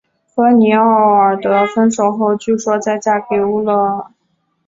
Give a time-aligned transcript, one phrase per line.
[0.33, 0.81] 和尼奥
[1.11, 4.11] 尔德分手后据说再嫁给乌勒尔。